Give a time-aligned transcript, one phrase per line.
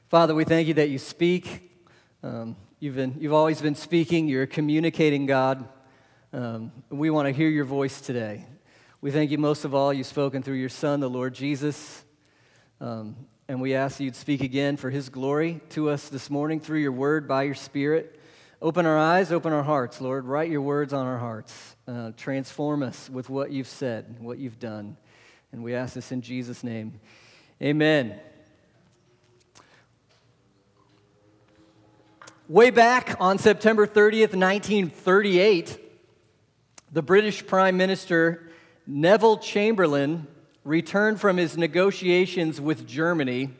[0.09, 1.73] Father, we thank you that you speak.
[2.23, 4.29] Um, you've, been, you've always been speaking.
[4.29, 5.67] You're communicating God.
[6.35, 8.45] Um, we want to hear your voice today.
[9.01, 12.05] We thank you most of all, you've spoken through your Son, the Lord Jesus.
[12.83, 13.17] Um,
[13.51, 16.81] and we ask that you'd speak again for his glory to us this morning through
[16.81, 18.21] your word by your Spirit.
[18.61, 20.27] Open our eyes, open our hearts, Lord.
[20.27, 21.77] Write your words on our hearts.
[21.87, 24.99] Uh, transform us with what you've said, what you've done.
[25.51, 27.01] And we ask this in Jesus' name.
[27.63, 28.21] Amen.
[32.49, 35.79] Way back on September 30th, 1938,
[36.93, 38.51] the British Prime Minister
[38.87, 40.27] Neville Chamberlain
[40.69, 43.51] returned from his negotiations with Germany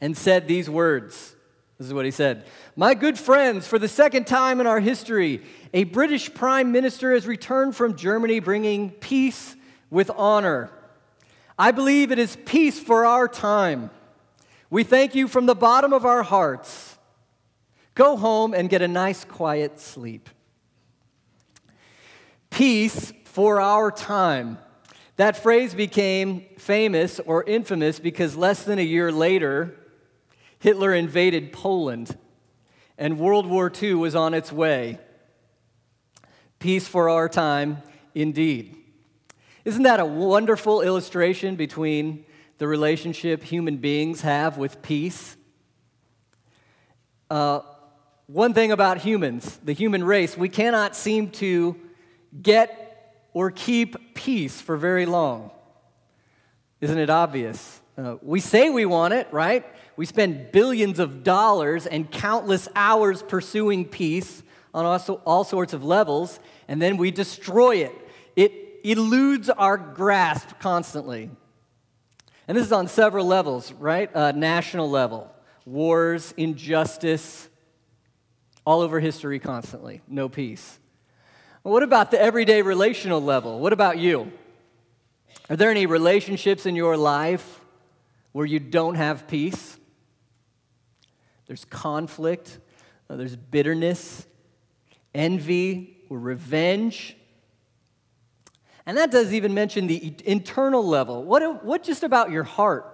[0.00, 1.34] and said these words.
[1.78, 2.44] This is what he said
[2.76, 7.26] My good friends, for the second time in our history, a British prime minister has
[7.26, 9.56] returned from Germany bringing peace
[9.88, 10.70] with honor.
[11.58, 13.90] I believe it is peace for our time.
[14.68, 16.98] We thank you from the bottom of our hearts.
[17.94, 20.28] Go home and get a nice, quiet sleep.
[22.50, 24.58] Peace for our time.
[25.20, 29.76] That phrase became famous or infamous because less than a year later,
[30.60, 32.16] Hitler invaded Poland
[32.96, 34.98] and World War II was on its way.
[36.58, 37.82] Peace for our time,
[38.14, 38.74] indeed.
[39.66, 42.24] Isn't that a wonderful illustration between
[42.56, 45.36] the relationship human beings have with peace?
[47.28, 47.60] Uh,
[48.26, 51.76] one thing about humans, the human race, we cannot seem to
[52.40, 52.89] get
[53.32, 55.50] or keep peace for very long.
[56.80, 57.80] Isn't it obvious?
[57.96, 59.64] Uh, we say we want it, right?
[59.96, 64.42] We spend billions of dollars and countless hours pursuing peace
[64.72, 67.94] on also all sorts of levels, and then we destroy it.
[68.34, 71.30] It eludes our grasp constantly.
[72.48, 74.10] And this is on several levels, right?
[74.14, 75.30] Uh, national level,
[75.64, 77.48] wars, injustice,
[78.64, 80.79] all over history constantly, no peace.
[81.62, 83.58] What about the everyday relational level?
[83.60, 84.32] What about you?
[85.50, 87.60] Are there any relationships in your life
[88.32, 89.76] where you don't have peace?
[91.46, 92.58] There's conflict,
[93.10, 94.26] uh, there's bitterness,
[95.14, 97.16] envy, or revenge.
[98.86, 101.24] And that doesn't even mention the internal level.
[101.24, 102.86] What, what just about your heart?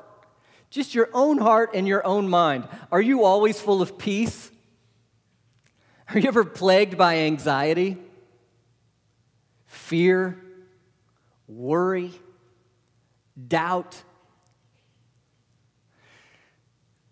[0.70, 2.66] Just your own heart and your own mind.
[2.90, 4.50] Are you always full of peace?
[6.08, 7.98] Are you ever plagued by anxiety?
[9.86, 10.36] Fear,
[11.46, 12.10] worry,
[13.46, 14.02] doubt.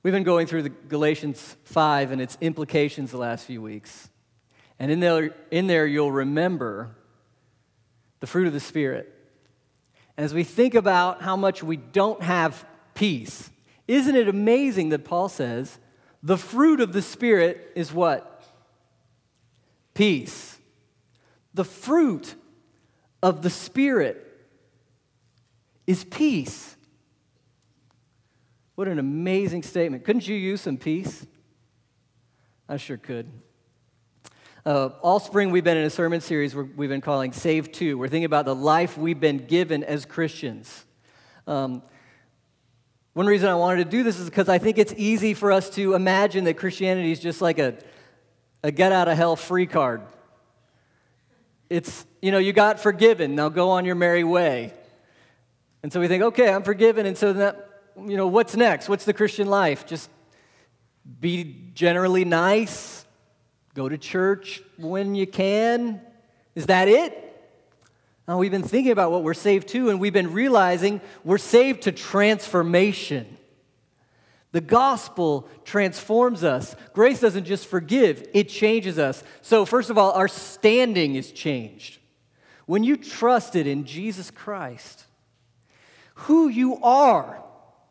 [0.03, 4.11] We've been going through the Galatians 5 and its implications the last few weeks.
[4.81, 6.97] And in there, in there, you'll remember
[8.19, 9.09] the fruit of the Spirit.
[10.19, 13.51] As we think about how much we don't have peace,
[13.87, 15.79] isn't it amazing that Paul says
[16.25, 18.43] the fruit of the Spirit is what?
[19.95, 20.59] Peace.
[21.55, 22.34] The fruit
[23.25, 24.21] of the Spirit
[25.87, 26.77] is peace.
[28.75, 30.05] What an amazing statement.
[30.05, 31.27] Couldn't you use some peace?
[32.69, 33.27] I sure could.
[34.67, 37.97] Uh, all spring, we've been in a sermon series we've been calling Saved To.
[37.97, 40.84] We're thinking about the life we've been given as Christians.
[41.47, 41.83] Um,
[43.15, 45.71] one reason I wanted to do this is because I think it's easy for us
[45.71, 47.79] to imagine that Christianity is just like a,
[48.63, 50.03] a get out of hell free card.
[51.71, 54.73] It's, you know, you got forgiven, now go on your merry way.
[55.83, 58.89] And so we think, okay, I'm forgiven, and so that, you know, what's next?
[58.89, 59.87] What's the Christian life?
[59.87, 60.11] Just
[61.21, 63.05] be generally nice,
[63.75, 66.01] go to church when you can.
[66.55, 67.21] Is that it?
[68.27, 71.83] Now, we've been thinking about what we're saved to, and we've been realizing we're saved
[71.83, 73.37] to transformation.
[74.54, 76.76] The gospel transforms us.
[76.92, 79.24] Grace doesn't just forgive, it changes us.
[79.42, 81.98] So, first of all, our standing is changed.
[82.66, 85.06] When you trusted in Jesus Christ,
[86.15, 87.42] who you are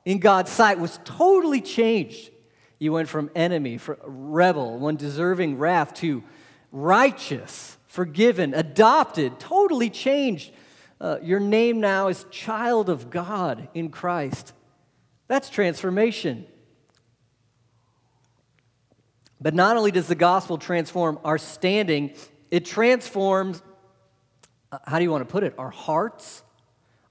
[0.06, 2.32] in God's sight was totally changed.
[2.80, 6.24] You went from enemy, from rebel, one deserving wrath, to
[6.72, 10.54] righteous, forgiven, adopted, totally changed.
[11.02, 14.54] Uh, your name now is child of God in Christ.
[15.28, 16.46] That's transformation.
[19.44, 22.16] But not only does the gospel transform our standing,
[22.50, 23.62] it transforms,
[24.72, 26.42] uh, how do you want to put it, our hearts,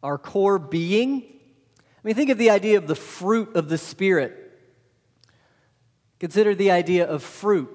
[0.02, 1.22] our core being.
[1.22, 4.42] I mean, think of the idea of the fruit of the Spirit
[6.22, 7.68] Consider the idea of fruit.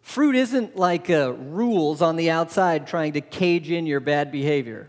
[0.00, 4.88] Fruit isn't like uh, rules on the outside trying to cage in your bad behavior.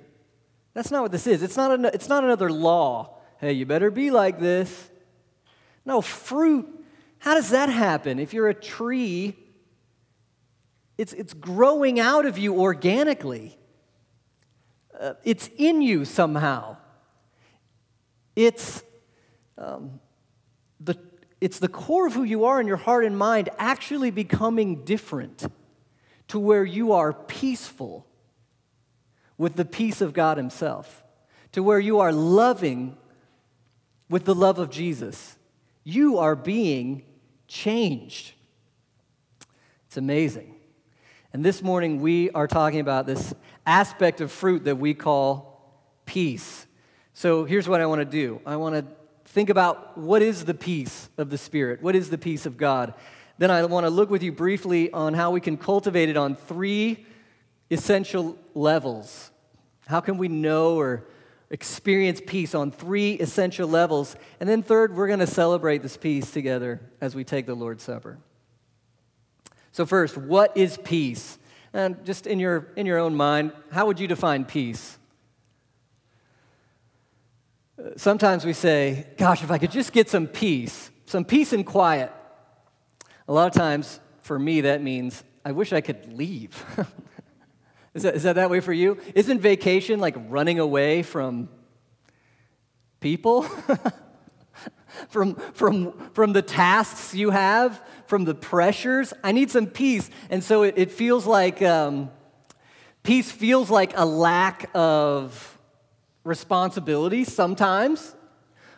[0.76, 1.42] That's not what this is.
[1.42, 3.18] It's not, an, it's not another law.
[3.40, 4.92] Hey, you better be like this.
[5.84, 6.81] No, fruit,
[7.22, 8.18] how does that happen?
[8.18, 9.36] If you're a tree,
[10.98, 13.60] it's, it's growing out of you organically,
[15.00, 16.78] uh, it's in you somehow.
[18.36, 18.82] It's,
[19.56, 20.00] um,
[20.80, 20.96] the,
[21.40, 25.46] it's the core of who you are in your heart and mind actually becoming different
[26.30, 28.08] to where you are peaceful
[29.38, 31.04] with the peace of God Himself,
[31.52, 32.98] to where you are loving
[34.10, 35.38] with the love of Jesus.
[35.84, 37.04] You are being
[37.52, 38.32] changed.
[39.88, 40.56] It's amazing.
[41.34, 43.34] And this morning we are talking about this
[43.66, 46.66] aspect of fruit that we call peace.
[47.14, 48.86] So here's what I want to do I want to
[49.26, 51.82] think about what is the peace of the Spirit?
[51.82, 52.94] What is the peace of God?
[53.38, 56.36] Then I want to look with you briefly on how we can cultivate it on
[56.36, 57.06] three
[57.70, 59.30] essential levels.
[59.88, 61.06] How can we know or
[61.52, 64.16] experience peace on three essential levels?
[64.40, 67.84] And then, third, we're going to celebrate this peace together as we take the Lord's
[67.84, 68.18] Supper.
[69.72, 71.38] So, first, what is peace?
[71.74, 74.98] And just in your, in your own mind, how would you define peace?
[77.96, 82.12] Sometimes we say, Gosh, if I could just get some peace, some peace and quiet.
[83.28, 86.64] A lot of times, for me, that means I wish I could leave.
[87.94, 88.98] Is that, is that that way for you?
[89.16, 91.50] Isn't vacation like running away from
[93.00, 93.44] people?
[95.10, 99.14] from, from, from the tasks you have, from the pressures?
[99.24, 100.10] I need some peace.
[100.30, 102.10] And so it, it feels like um,
[103.04, 105.60] peace feels like a lack of
[106.24, 108.16] responsibility sometimes,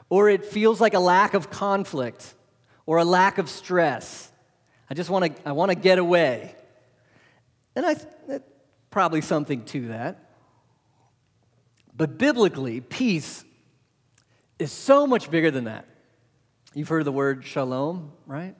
[0.10, 2.34] or it feels like a lack of conflict
[2.86, 4.32] or a lack of stress.
[4.90, 6.56] I just want to I want to get away.
[7.76, 7.96] And I,
[8.94, 10.30] probably something to that.
[11.98, 13.44] But biblically, peace
[14.60, 15.88] is so much bigger than that.
[16.76, 18.56] You've heard the word shalom, right?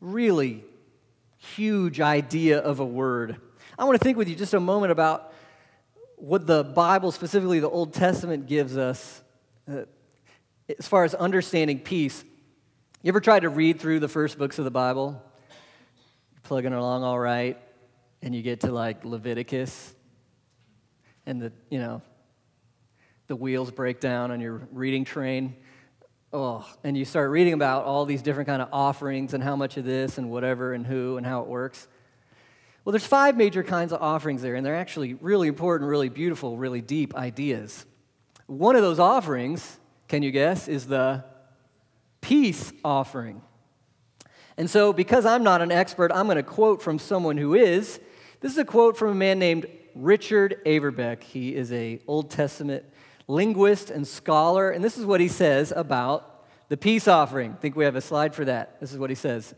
[0.00, 0.64] Really
[1.38, 3.36] huge idea of a word.
[3.76, 5.32] I want to think with you just a moment about
[6.14, 9.22] what the Bible, specifically the Old Testament, gives us
[9.68, 9.82] uh,
[10.78, 12.24] as far as understanding peace.
[13.02, 15.20] You ever tried to read through the first books of the Bible?
[16.44, 17.60] Plugging along all right
[18.26, 19.94] and you get to like Leviticus,
[21.26, 22.02] and the, you know,
[23.28, 25.54] the wheels break down on your reading train.
[26.32, 29.76] Oh, and you start reading about all these different kind of offerings and how much
[29.76, 31.86] of this and whatever and who and how it works.
[32.84, 36.58] Well, there's five major kinds of offerings there, and they're actually really important, really beautiful,
[36.58, 37.86] really deep ideas.
[38.46, 39.78] One of those offerings,
[40.08, 41.22] can you guess, is the
[42.20, 43.40] peace offering.
[44.56, 48.00] And so, because I'm not an expert, I'm going to quote from someone who is,
[48.46, 49.66] this is a quote from a man named
[49.96, 51.24] Richard Averbeck.
[51.24, 52.84] He is a Old Testament
[53.26, 57.54] linguist and scholar, and this is what he says about the peace offering.
[57.54, 58.78] I think we have a slide for that.
[58.78, 59.52] This is what he says.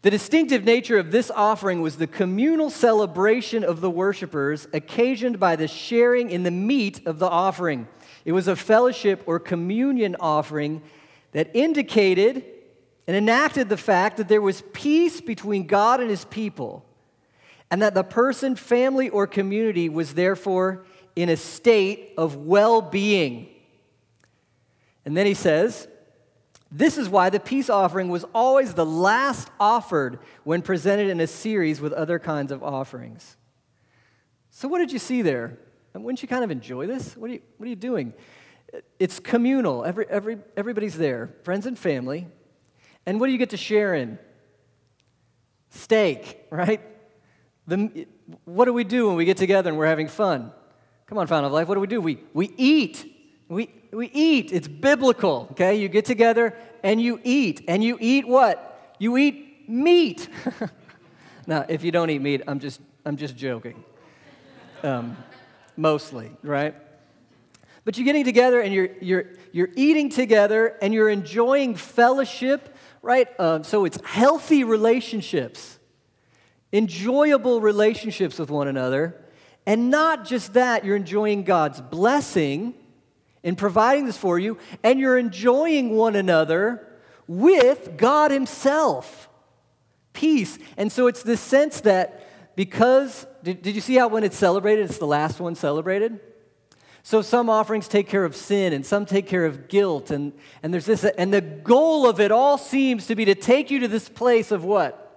[0.00, 5.54] The distinctive nature of this offering was the communal celebration of the worshipers, occasioned by
[5.54, 7.86] the sharing in the meat of the offering.
[8.24, 10.80] It was a fellowship or communion offering
[11.32, 12.46] that indicated
[13.06, 16.86] and enacted the fact that there was peace between God and his people
[17.70, 20.84] and that the person, family, or community was therefore
[21.14, 23.48] in a state of well being.
[25.04, 25.88] And then he says,
[26.70, 31.26] This is why the peace offering was always the last offered when presented in a
[31.26, 33.36] series with other kinds of offerings.
[34.50, 35.58] So, what did you see there?
[35.94, 37.16] And wouldn't you kind of enjoy this?
[37.16, 38.12] What are you, what are you doing?
[38.98, 39.84] It's communal.
[39.84, 42.26] Every, every, everybody's there, friends and family.
[43.06, 44.18] And what do you get to share in?
[45.70, 46.80] Steak, right?
[47.68, 48.06] The,
[48.46, 50.52] what do we do when we get together and we're having fun?
[51.06, 52.00] Come on, Fountain of Life, what do we do?
[52.00, 53.14] We, we eat.
[53.46, 54.52] We, we eat.
[54.52, 55.76] It's biblical, okay?
[55.76, 57.64] You get together and you eat.
[57.68, 58.94] And you eat what?
[58.98, 60.30] You eat meat.
[61.46, 63.84] now, if you don't eat meat, I'm just, I'm just joking.
[64.82, 65.18] Um,
[65.76, 66.74] mostly, right?
[67.84, 73.28] But you're getting together and you're, you're, you're eating together and you're enjoying fellowship, right?
[73.38, 75.77] Uh, so it's healthy relationships
[76.72, 79.24] enjoyable relationships with one another.
[79.66, 82.74] And not just that, you're enjoying God's blessing
[83.42, 86.86] in providing this for you, and you're enjoying one another
[87.26, 89.28] with God Himself.
[90.12, 90.58] Peace.
[90.76, 94.86] And so it's this sense that because, did, did you see how when it's celebrated,
[94.86, 96.18] it's the last one celebrated?
[97.02, 100.32] So some offerings take care of sin and some take care of guilt and,
[100.62, 103.78] and there's this and the goal of it all seems to be to take you
[103.78, 105.07] to this place of what?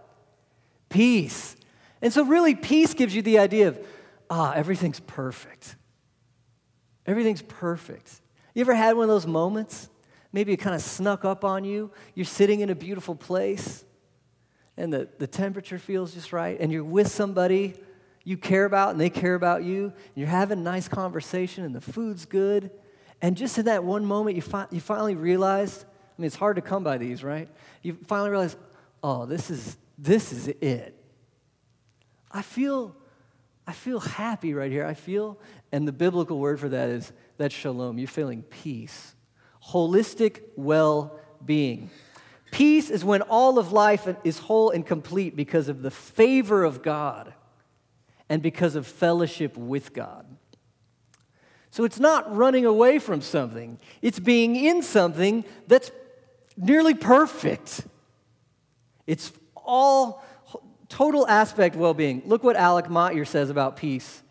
[0.92, 1.56] Peace.
[2.02, 3.80] And so really peace gives you the idea of
[4.30, 5.76] ah, everything's perfect.
[7.08, 8.22] Everything's perfect.
[8.54, 9.90] You ever had one of those moments?
[10.32, 11.92] Maybe it kind of snuck up on you.
[12.14, 13.84] You're sitting in a beautiful place
[14.78, 17.76] and the, the temperature feels just right, and you're with somebody
[18.24, 21.76] you care about and they care about you, and you're having a nice conversation and
[21.76, 22.72] the food's good.
[23.22, 26.58] And just in that one moment, you, fi- you finally realized I mean, it's hard
[26.58, 27.50] to come by these, right?
[27.82, 28.56] You finally realize,
[29.02, 30.98] oh, this is, this is it.
[32.32, 32.96] I feel,
[33.68, 34.86] I feel happy right here.
[34.86, 35.38] I feel,
[35.72, 38.00] and the biblical word for that is that's shalom.
[38.00, 39.16] You're feeling peace,
[39.70, 41.92] holistic well being.
[42.50, 46.82] Peace is when all of life is whole and complete because of the favor of
[46.82, 47.34] God
[48.28, 50.26] and because of fellowship with God.
[51.70, 55.92] So it's not running away from something, it's being in something that's
[56.58, 57.86] nearly perfect.
[59.08, 59.32] It's
[59.66, 60.24] all
[60.90, 62.22] total aspect well being.
[62.26, 64.22] Look what Alec Motyer says about peace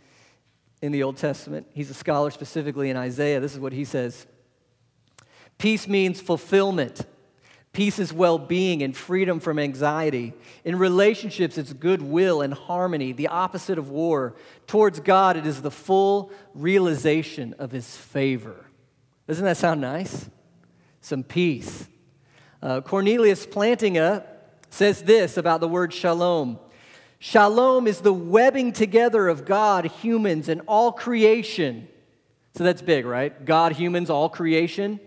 [0.82, 1.66] in the Old Testament.
[1.72, 3.40] He's a scholar specifically in Isaiah.
[3.40, 4.26] This is what he says
[5.58, 7.02] Peace means fulfillment.
[7.72, 10.32] Peace is well being and freedom from anxiety.
[10.64, 14.34] In relationships, it's goodwill and harmony, the opposite of war.
[14.66, 18.66] Towards God, it is the full realization of His favor.
[19.28, 20.28] Doesn't that sound nice?
[21.00, 21.86] Some peace.
[22.60, 24.24] Uh, Cornelius Plantinga
[24.70, 26.58] says this about the word shalom
[27.22, 31.86] Shalom is the webbing together of God, humans, and all creation.
[32.54, 33.44] So that's big, right?
[33.44, 34.98] God, humans, all creation.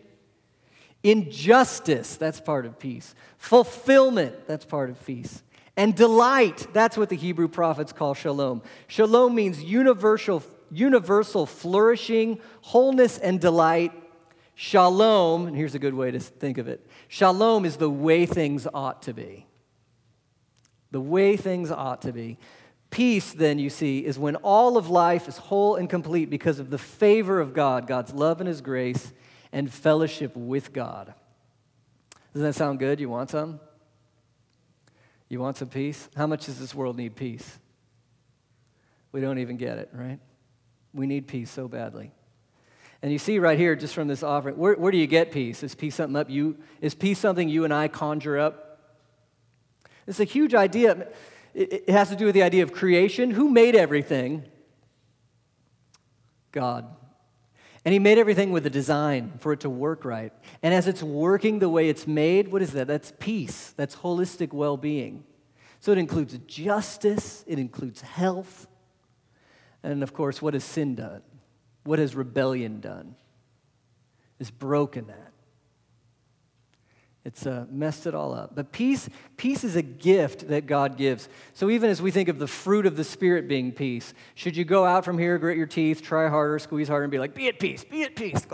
[1.01, 3.15] Injustice, that's part of peace.
[3.38, 5.41] Fulfillment, that's part of peace.
[5.75, 8.62] And delight, that's what the Hebrew prophets call shalom.
[8.88, 13.91] Shalom means universal, universal flourishing, wholeness, and delight.
[14.53, 18.67] Shalom, and here's a good way to think of it shalom is the way things
[18.72, 19.48] ought to be.
[20.94, 22.38] The way things ought to be.
[22.92, 26.70] Peace, then, you see, is when all of life is whole and complete because of
[26.70, 29.12] the favor of God, God's love and His grace
[29.52, 31.16] and fellowship with God.
[32.32, 33.00] Doesn't that sound good?
[33.00, 33.60] You want some?
[35.30, 36.10] You want some peace?
[36.16, 37.58] How much does this world need peace?
[39.12, 40.20] We don't even get it, right?
[40.94, 42.12] We need peace so badly.
[43.02, 45.64] And you see right here, just from this offering, where, where do you get peace?
[45.64, 46.58] Is peace something up you?
[46.82, 48.73] Is peace something you and I conjure up?
[50.08, 51.08] It's a huge idea.
[51.54, 53.32] It, has to do with the idea of creation.
[53.32, 54.44] Who made everything?
[56.52, 56.86] God.
[57.86, 60.32] And he made everything with a design for it to work right.
[60.62, 62.88] And as it's working the way it's made, what is that?
[62.88, 63.74] That's peace.
[63.76, 65.26] That's holistic well being.
[65.82, 68.68] So it includes justice, it includes health.
[69.84, 71.22] And of course, what has sin done?
[71.84, 73.16] What has rebellion done?
[74.40, 75.33] It's broken that.
[77.25, 78.53] It's uh, messed it all up.
[78.53, 81.30] But peace, peace is a gift that God gives.
[81.53, 84.65] So even as we think of the fruit of the Spirit being peace, should you
[84.65, 87.48] go out from here, grit your teeth, try harder, squeeze harder, and be like, be
[87.48, 88.46] at peace, be at peace?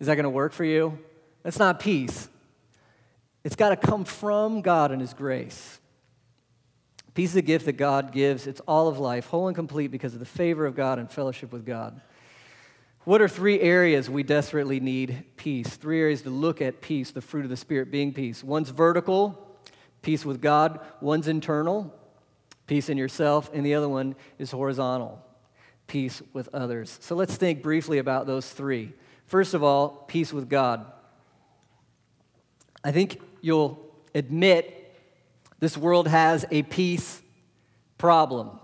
[0.00, 0.98] Is that going to work for you?
[1.44, 2.28] That's not peace.
[3.44, 5.78] It's got to come from God and His grace.
[7.14, 8.46] Peace is a gift that God gives.
[8.46, 11.52] It's all of life, whole and complete because of the favor of God and fellowship
[11.52, 12.00] with God.
[13.06, 15.76] What are three areas we desperately need peace?
[15.76, 18.42] Three areas to look at peace, the fruit of the Spirit being peace.
[18.42, 19.56] One's vertical,
[20.02, 20.80] peace with God.
[21.00, 21.94] One's internal,
[22.66, 23.48] peace in yourself.
[23.54, 25.24] And the other one is horizontal,
[25.86, 26.98] peace with others.
[27.00, 28.92] So let's think briefly about those three.
[29.26, 30.84] First of all, peace with God.
[32.82, 34.98] I think you'll admit
[35.60, 37.22] this world has a peace
[37.98, 38.58] problem.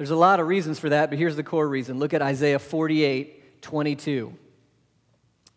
[0.00, 1.98] There's a lot of reasons for that, but here's the core reason.
[1.98, 4.32] Look at Isaiah 48 22.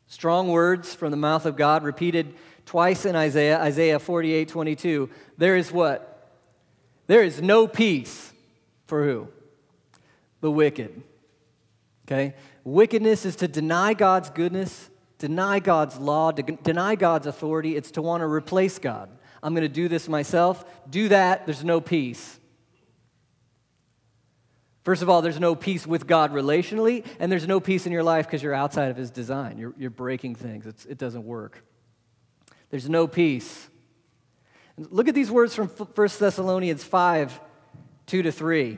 [0.08, 2.36] Strong words from the mouth of God, repeated
[2.66, 5.10] twice in Isaiah, Isaiah 48 22.
[5.38, 6.30] There is what?
[7.08, 8.34] There is no peace
[8.86, 9.30] for who?
[10.42, 11.04] The wicked.
[12.06, 12.36] Okay?
[12.66, 17.78] Wickedness is to deny God's goodness, deny God's law, deny God's authority.
[17.78, 19.10] It's to want to replace God.
[19.42, 20.66] I'm going to do this myself.
[20.90, 22.42] Do that, there's no peace.
[24.84, 28.04] First of all, there's no peace with God relationally, and there's no peace in your
[28.04, 29.58] life because you're outside of His design.
[29.58, 31.64] You're, you're breaking things, it's, it doesn't work.
[32.70, 33.70] There's no peace.
[34.78, 37.40] look at these words from 1 Thessalonians 5
[38.06, 38.78] 2 to 3.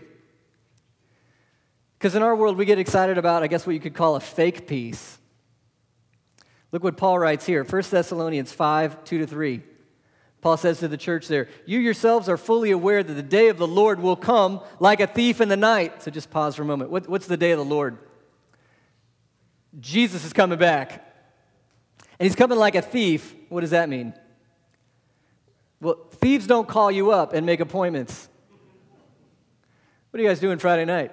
[1.98, 4.20] Because in our world, we get excited about, I guess, what you could call a
[4.20, 5.18] fake peace.
[6.72, 9.64] Look what Paul writes here 1 Thessalonians 5 2 to 3.
[10.46, 13.58] Paul says to the church there, You yourselves are fully aware that the day of
[13.58, 16.04] the Lord will come like a thief in the night.
[16.04, 16.92] So just pause for a moment.
[16.92, 17.98] What, what's the day of the Lord?
[19.80, 21.04] Jesus is coming back.
[22.20, 23.34] And he's coming like a thief.
[23.50, 24.14] What does that mean?
[25.82, 28.30] Well, thieves don't call you up and make appointments.
[30.12, 31.12] What are you guys doing Friday night?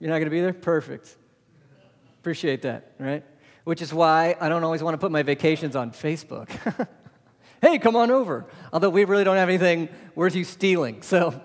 [0.00, 0.52] You're not going to be there?
[0.52, 1.16] Perfect.
[2.18, 3.24] Appreciate that, right?
[3.62, 6.50] Which is why I don't always want to put my vacations on Facebook.
[7.60, 8.46] hey, come on over.
[8.72, 11.40] Although we really don't have anything worth you stealing, so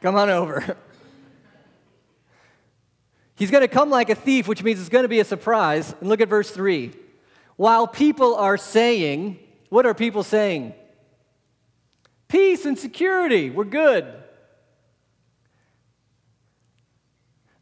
[0.00, 0.76] come on over.
[3.36, 5.94] He's going to come like a thief, which means it's going to be a surprise.
[6.00, 6.92] And look at verse 3.
[7.56, 10.74] While people are saying, what are people saying?
[12.26, 14.12] Peace and security, we're good.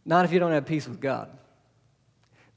[0.04, 1.28] Not if you don't have peace with God.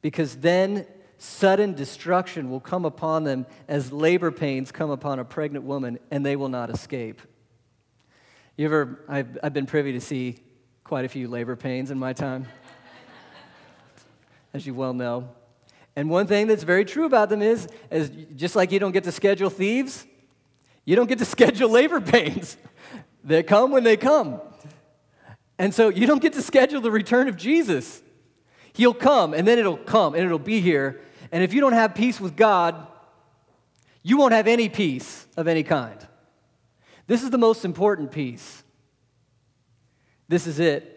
[0.02, 0.86] Because then
[1.20, 6.26] sudden destruction will come upon them as labor pains come upon a pregnant woman, and
[6.26, 7.22] they will not escape.
[8.58, 10.38] You ever, I've, I've been privy to see
[10.84, 12.48] quite a few labor pains in my time,
[14.54, 15.30] as you well know.
[15.96, 19.04] And one thing that's very true about them is, is just like you don't get
[19.04, 20.08] to schedule thieves,
[20.86, 22.58] you don't get to schedule labor pains.
[23.24, 24.42] they come when they come.
[25.58, 28.02] And so you don't get to schedule the return of Jesus.
[28.72, 31.02] He'll come, and then it'll come, and it'll be here.
[31.32, 32.88] And if you don't have peace with God,
[34.02, 36.08] you won't have any peace of any kind.
[37.08, 38.64] This is the most important peace.
[40.28, 40.96] This is it.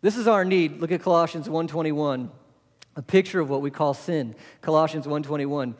[0.00, 0.80] This is our need.
[0.80, 2.30] Look at Colossians 1:21,
[2.94, 4.34] a picture of what we call sin.
[4.60, 5.74] Colossians 1:21.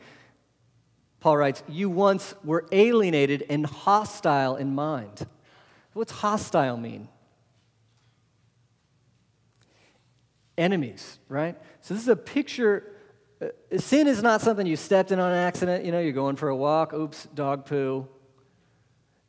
[1.21, 5.25] Paul writes, "You once were alienated and hostile in mind."
[5.93, 7.09] What's hostile mean?
[10.59, 11.57] Enemies, right?
[11.81, 12.91] So this is a picture.
[13.41, 15.85] Uh, sin is not something you stepped in on accident.
[15.85, 16.93] You know, you're going for a walk.
[16.93, 18.07] Oops, dog poo.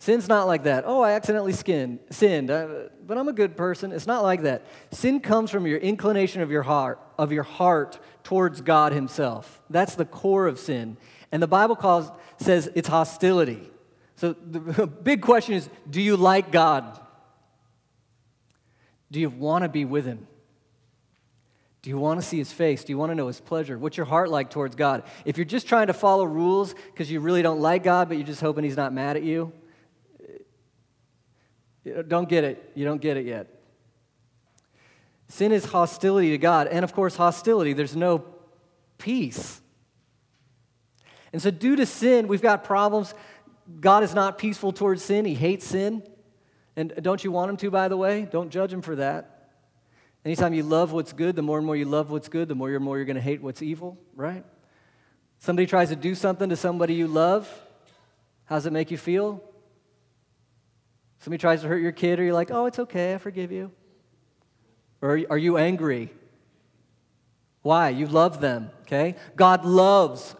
[0.00, 0.84] Sin's not like that.
[0.86, 3.92] Oh, I accidentally skinned, sinned, uh, but I'm a good person.
[3.92, 4.64] It's not like that.
[4.90, 9.60] Sin comes from your inclination of your heart, of your heart towards God Himself.
[9.68, 10.96] That's the core of sin.
[11.30, 13.70] And the Bible calls, says it's hostility.
[14.16, 16.98] So the big question is do you like God?
[19.10, 20.26] Do you want to be with Him?
[21.82, 22.84] Do you want to see his face?
[22.84, 23.78] Do you want to know his pleasure?
[23.78, 25.02] What's your heart like towards God?
[25.24, 28.26] If you're just trying to follow rules because you really don't like God, but you're
[28.26, 29.52] just hoping he's not mad at you,
[31.86, 32.70] eh, don't get it.
[32.74, 33.46] You don't get it yet.
[35.28, 36.66] Sin is hostility to God.
[36.66, 38.24] And of course, hostility, there's no
[38.98, 39.62] peace.
[41.32, 43.14] And so, due to sin, we've got problems.
[43.80, 46.02] God is not peaceful towards sin, He hates sin.
[46.76, 48.28] And don't you want Him to, by the way?
[48.30, 49.39] Don't judge Him for that.
[50.24, 52.70] Anytime you love what's good, the more and more you love what's good, the more
[52.70, 54.44] and more you're going to hate what's evil, right?
[55.38, 57.48] Somebody tries to do something to somebody you love.
[58.44, 59.42] How does it make you feel?
[61.20, 63.72] Somebody tries to hurt your kid, or you're like, oh, it's okay, I forgive you.
[65.00, 66.10] Or are you angry?
[67.62, 67.88] Why?
[67.90, 69.16] You love them, okay?
[69.36, 70.34] God loves,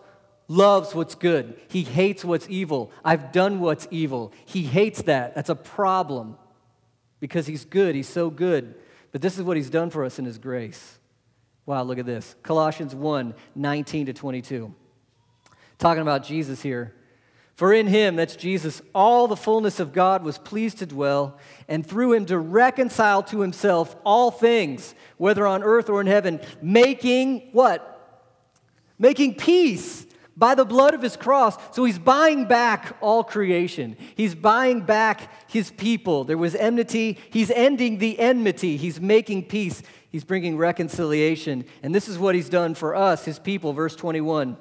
[0.48, 1.58] loves what's good.
[1.68, 2.92] He hates what's evil.
[3.02, 4.32] I've done what's evil.
[4.44, 5.34] He hates that.
[5.34, 6.36] That's a problem
[7.20, 7.94] because He's good.
[7.94, 8.74] He's so good.
[9.12, 10.98] But this is what he's done for us in his grace.
[11.66, 12.34] Wow, look at this.
[12.42, 14.74] Colossians 1 19 to 22.
[15.78, 16.94] Talking about Jesus here.
[17.54, 21.86] For in him, that's Jesus, all the fullness of God was pleased to dwell, and
[21.86, 27.50] through him to reconcile to himself all things, whether on earth or in heaven, making
[27.52, 27.86] what?
[28.98, 30.06] Making peace
[30.40, 31.58] by the blood of his cross.
[31.72, 33.94] So he's buying back all creation.
[34.16, 36.24] He's buying back his people.
[36.24, 37.18] There was enmity.
[37.28, 38.78] He's ending the enmity.
[38.78, 39.82] He's making peace.
[40.08, 41.66] He's bringing reconciliation.
[41.82, 43.74] And this is what he's done for us, his people.
[43.74, 44.56] Verse 21.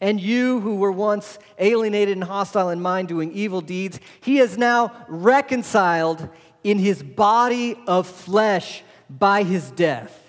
[0.00, 4.58] And you who were once alienated and hostile in mind, doing evil deeds, he has
[4.58, 6.28] now reconciled
[6.64, 10.27] in his body of flesh by his death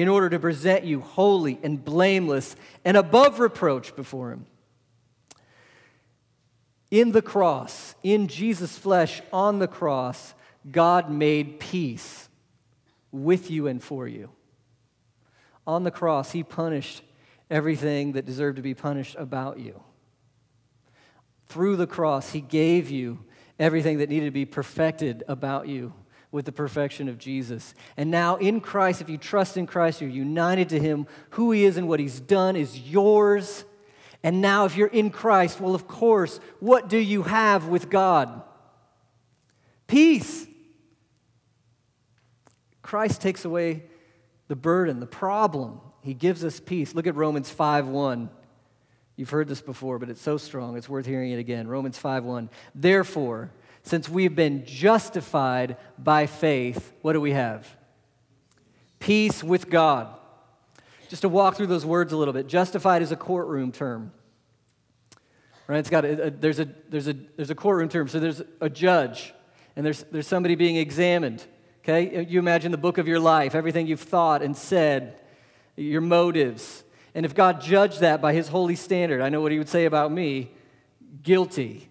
[0.00, 4.46] in order to present you holy and blameless and above reproach before Him.
[6.90, 10.32] In the cross, in Jesus' flesh on the cross,
[10.70, 12.30] God made peace
[13.12, 14.30] with you and for you.
[15.66, 17.02] On the cross, He punished
[17.50, 19.82] everything that deserved to be punished about you.
[21.48, 23.22] Through the cross, He gave you
[23.58, 25.92] everything that needed to be perfected about you
[26.32, 27.74] with the perfection of Jesus.
[27.96, 31.06] And now in Christ, if you trust in Christ, you're united to Him.
[31.30, 33.64] Who He is and what He's done is yours.
[34.22, 38.42] And now, if you're in Christ, well, of course, what do you have with God?
[39.86, 40.46] Peace.
[42.82, 43.84] Christ takes away
[44.48, 45.80] the burden, the problem.
[46.02, 46.94] He gives us peace.
[46.94, 48.30] Look at Romans 5 1.
[49.16, 51.68] You've heard this before, but it's so strong, it's worth hearing it again.
[51.68, 52.50] Romans 5 1.
[52.74, 53.50] Therefore,
[53.82, 57.76] since we've been justified by faith, what do we have?
[58.98, 60.14] Peace with God.
[61.08, 62.46] Just to walk through those words a little bit.
[62.46, 64.12] Justified is a courtroom term.
[65.66, 65.78] Right?
[65.78, 68.08] It's got a, a, there's a there's a there's a courtroom term.
[68.08, 69.32] So there's a judge
[69.76, 71.44] and there's there's somebody being examined.
[71.82, 72.24] Okay?
[72.24, 75.20] You imagine the book of your life, everything you've thought and said,
[75.76, 76.84] your motives.
[77.14, 79.86] And if God judged that by his holy standard, I know what he would say
[79.86, 80.52] about me
[81.22, 81.89] guilty.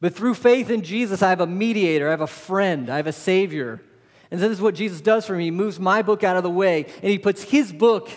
[0.00, 3.06] But through faith in Jesus, I have a mediator, I have a friend, I have
[3.06, 3.82] a savior.
[4.30, 5.44] And this is what Jesus does for me.
[5.44, 8.08] He moves my book out of the way, and he puts his book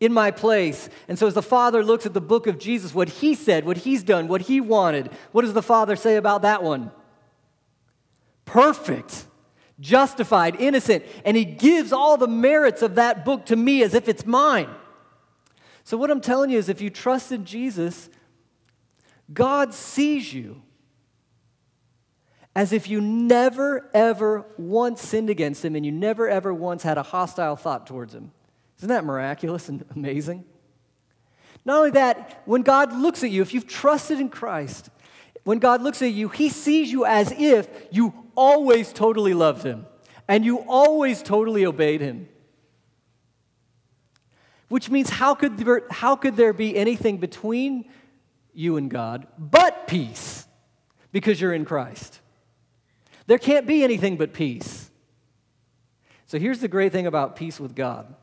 [0.00, 0.88] in my place.
[1.06, 3.78] And so, as the Father looks at the book of Jesus, what he said, what
[3.78, 6.90] he's done, what he wanted, what does the Father say about that one?
[8.44, 9.26] Perfect,
[9.78, 11.04] justified, innocent.
[11.24, 14.68] And he gives all the merits of that book to me as if it's mine.
[15.84, 18.08] So, what I'm telling you is if you trust in Jesus,
[19.32, 20.63] God sees you
[22.54, 26.98] as if you never, ever once sinned against him and you never, ever once had
[26.98, 28.30] a hostile thought towards him.
[28.78, 30.44] Isn't that miraculous and amazing?
[31.64, 34.90] Not only that, when God looks at you, if you've trusted in Christ,
[35.44, 39.86] when God looks at you, he sees you as if you always totally loved him
[40.28, 42.28] and you always totally obeyed him.
[44.68, 47.90] Which means, how could there, how could there be anything between
[48.54, 50.46] you and God but peace
[51.12, 52.20] because you're in Christ?
[53.26, 54.90] There can't be anything but peace.
[56.26, 58.14] So here's the great thing about peace with God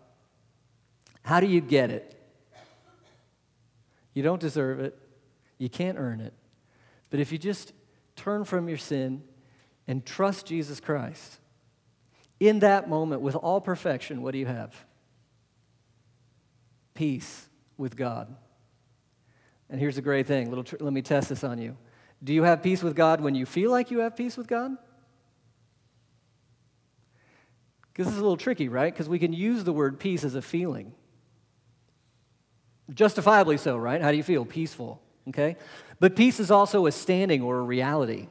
[1.23, 2.17] how do you get it?
[4.13, 4.97] You don't deserve it,
[5.57, 6.33] you can't earn it.
[7.09, 7.73] But if you just
[8.15, 9.23] turn from your sin
[9.87, 11.39] and trust Jesus Christ,
[12.39, 14.75] in that moment, with all perfection, what do you have?
[16.95, 18.35] Peace with God.
[19.69, 20.49] And here's the great thing.
[20.49, 21.77] Little tr- let me test this on you.
[22.23, 24.75] Do you have peace with God when you feel like you have peace with God?
[27.91, 28.93] Because this is a little tricky, right?
[28.93, 30.93] Because we can use the word peace as a feeling.
[32.93, 34.01] Justifiably so, right?
[34.01, 34.45] How do you feel?
[34.45, 35.57] Peaceful, okay?
[35.99, 38.27] But peace is also a standing or a reality.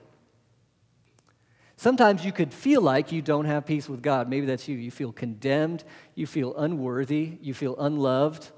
[1.76, 4.28] Sometimes you could feel like you don't have peace with God.
[4.28, 4.76] Maybe that's you.
[4.76, 5.82] You feel condemned,
[6.14, 8.50] you feel unworthy, you feel unloved.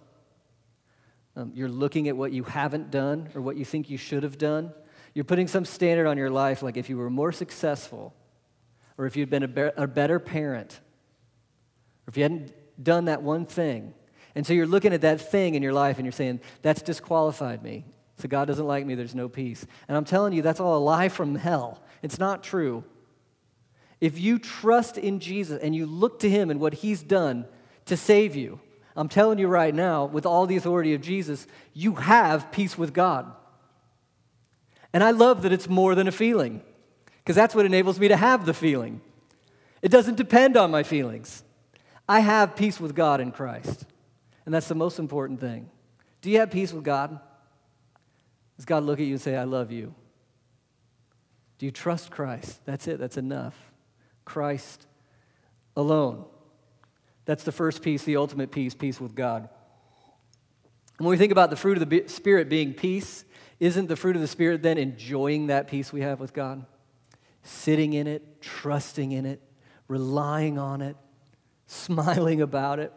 [1.36, 4.38] Um, you're looking at what you haven't done or what you think you should have
[4.38, 4.72] done.
[5.14, 8.12] You're putting some standard on your life, like if you were more successful,
[8.98, 10.80] or if you'd been a, be- a better parent,
[12.06, 13.94] or if you hadn't done that one thing.
[14.34, 17.62] And so you're looking at that thing in your life and you're saying, that's disqualified
[17.62, 17.84] me.
[18.18, 19.66] So God doesn't like me, there's no peace.
[19.88, 21.82] And I'm telling you, that's all a lie from hell.
[22.02, 22.84] It's not true.
[24.00, 27.46] If you trust in Jesus and you look to Him and what He's done
[27.86, 28.60] to save you,
[28.96, 32.92] I'm telling you right now, with all the authority of Jesus, you have peace with
[32.92, 33.32] God.
[34.92, 36.62] And I love that it's more than a feeling,
[37.18, 39.00] because that's what enables me to have the feeling.
[39.80, 41.42] It doesn't depend on my feelings.
[42.08, 43.86] I have peace with God in Christ.
[44.44, 45.70] And that's the most important thing.
[46.20, 47.18] Do you have peace with God?
[48.56, 49.94] Does God look at you and say, I love you?
[51.58, 52.60] Do you trust Christ?
[52.64, 53.54] That's it, that's enough.
[54.24, 54.86] Christ
[55.76, 56.24] alone.
[57.24, 59.48] That's the first piece, the ultimate peace, peace with God.
[60.98, 63.24] And when we think about the fruit of the Spirit being peace,
[63.60, 66.66] isn't the fruit of the Spirit then enjoying that peace we have with God?
[67.44, 69.40] Sitting in it, trusting in it,
[69.88, 70.96] relying on it,
[71.72, 72.92] smiling about it.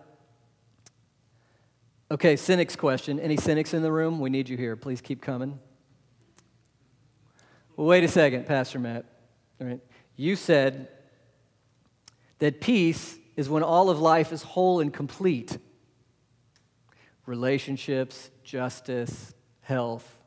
[2.12, 3.20] Okay, cynics question.
[3.20, 4.20] Any cynics in the room?
[4.20, 4.76] We need you here.
[4.76, 5.60] Please keep coming.
[7.76, 9.06] Well, wait a second, Pastor Matt.
[9.60, 9.80] All right.
[10.16, 10.88] You said
[12.40, 15.58] that peace is when all of life is whole and complete
[17.26, 20.24] relationships, justice, health.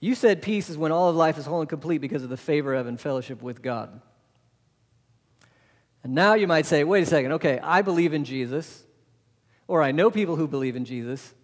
[0.00, 2.36] You said peace is when all of life is whole and complete because of the
[2.36, 4.00] favor of and fellowship with God.
[6.02, 8.84] And now you might say, wait a second, okay, I believe in Jesus,
[9.68, 11.34] or I know people who believe in Jesus,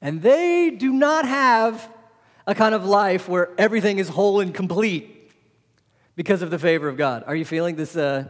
[0.00, 1.90] and they do not have
[2.46, 5.32] a kind of life where everything is whole and complete
[6.14, 7.24] because of the favor of God.
[7.26, 8.28] Are you feeling this uh,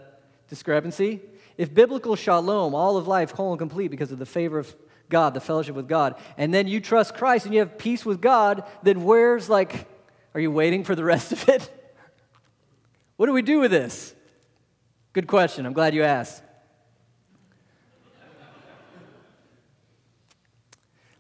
[0.49, 1.21] discrepancy?
[1.57, 4.75] If biblical shalom, all of life whole and complete because of the favor of
[5.09, 8.21] God, the fellowship with God, and then you trust Christ and you have peace with
[8.21, 9.87] God, then where's like,
[10.35, 11.71] are you waiting for the rest of it?
[13.17, 14.15] what do we do with this?
[15.19, 15.67] Good question.
[15.67, 16.45] I'm glad you asked.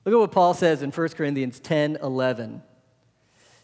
[0.05, 2.63] Look at what Paul says in 1 Corinthians 10 11.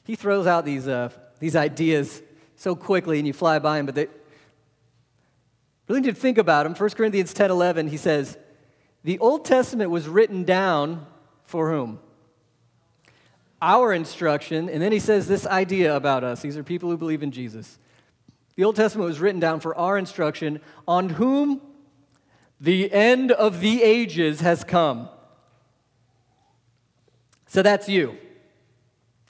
[0.02, 2.20] He throws out these, uh, these ideas
[2.56, 4.08] so quickly and you fly by them, but they
[5.86, 6.74] really need to think about them.
[6.74, 8.36] 1 Corinthians 10 11, he says,
[9.04, 11.06] The Old Testament was written down
[11.44, 12.00] for whom?
[13.62, 16.42] our instruction, and then he says this idea about us.
[16.42, 17.78] These are people who believe in Jesus.
[18.56, 21.60] The Old Testament was written down for our instruction, on whom
[22.60, 25.08] the end of the ages has come.
[27.46, 28.16] So that's you.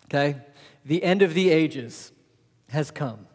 [0.07, 0.37] Okay?
[0.85, 2.13] The end of the ages
[2.69, 3.27] has come.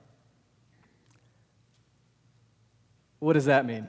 [3.19, 3.87] What does that mean?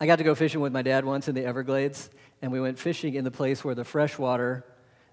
[0.00, 2.10] I got to go fishing with my dad once in the Everglades,
[2.42, 4.64] and we went fishing in the place where the fresh water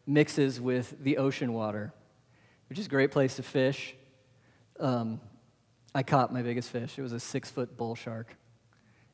[0.05, 1.93] mixes with the ocean water,
[2.67, 3.95] which is a great place to fish.
[4.81, 5.21] Um,
[5.93, 6.97] I caught my biggest fish.
[6.97, 8.35] It was a six foot bull shark.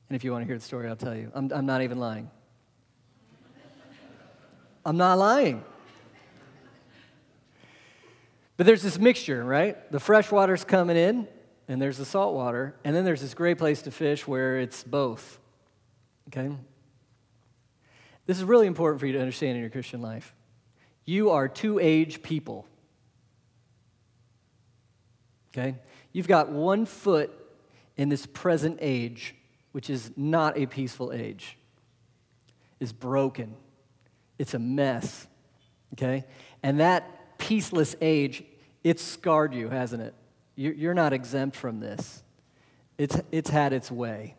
[0.09, 1.31] And if you want to hear the story, I'll tell you.
[1.35, 2.31] I'm, I'm not even lying.
[4.85, 5.63] I'm not lying.
[8.55, 9.91] But there's this mixture, right?
[9.91, 11.27] The fresh water's coming in,
[11.67, 14.83] and there's the salt water, and then there's this great place to fish where it's
[14.83, 15.39] both.
[16.29, 16.55] Okay?
[18.25, 20.33] This is really important for you to understand in your Christian life.
[21.05, 22.65] You are two age people.
[25.53, 25.75] Okay?
[26.11, 27.31] You've got one foot
[27.95, 29.35] in this present age,
[29.71, 31.57] which is not a peaceful age,
[32.79, 33.55] is broken.
[34.37, 35.27] It's a mess.
[35.93, 36.25] Okay?
[36.63, 38.43] And that peaceless age,
[38.83, 40.13] it's scarred you, hasn't it?
[40.55, 42.23] You're not exempt from this.
[42.97, 44.35] It's, it's had its way.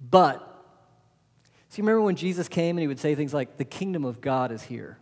[0.00, 0.42] But,
[1.68, 4.50] see, remember when Jesus came and he would say things like, the kingdom of God
[4.50, 4.98] is here?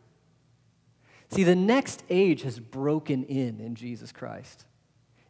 [1.30, 4.64] See, the next age has broken in in Jesus Christ.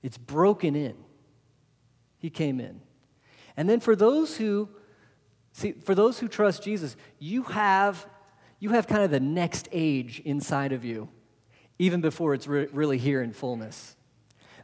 [0.03, 0.95] It's broken in.
[2.19, 2.81] He came in.
[3.57, 4.69] And then for those who,
[5.53, 8.07] see, for those who trust Jesus, you have,
[8.59, 11.09] you have kind of the next age inside of you,
[11.79, 13.97] even before it's re- really here in fullness.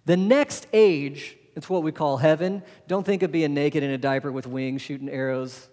[0.05, 2.62] The next age, it's what we call heaven.
[2.87, 5.68] Don't think of being naked in a diaper with wings, shooting arrows,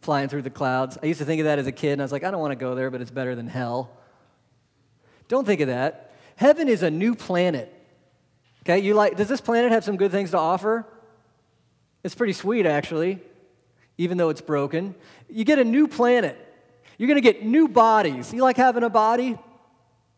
[0.00, 0.96] flying through the clouds.
[1.02, 2.40] I used to think of that as a kid, and I was like, I don't
[2.40, 3.90] want to go there, but it's better than hell.
[5.28, 6.14] Don't think of that.
[6.36, 7.79] Heaven is a new planet.
[8.62, 10.86] Okay, you like, does this planet have some good things to offer?
[12.04, 13.20] It's pretty sweet, actually,
[13.98, 14.94] even though it's broken.
[15.28, 16.38] You get a new planet.
[16.98, 18.32] You're to get new bodies.
[18.32, 19.38] You like having a body?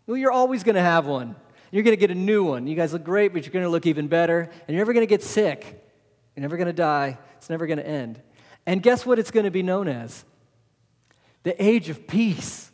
[0.07, 1.37] Well, you're always to have one.
[1.71, 2.67] You're to get a new one.
[2.67, 4.51] You guys look great, but you're to look even better.
[4.67, 5.81] And you're never to get sick.
[6.35, 7.19] You're never to die.
[7.37, 8.21] It's never to end.
[8.67, 10.25] And guess what it's to be known as?
[11.45, 12.71] The age of peace,